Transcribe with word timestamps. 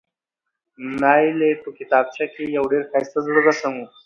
نایلې 1.01 1.51
په 1.63 1.69
کتابچه 1.77 2.25
کې 2.33 2.43
یو 2.55 2.63
ډېر 2.71 2.83
ښایسته 2.89 3.19
زړه 3.25 3.39
رسم 3.47 3.73
و، 3.79 3.81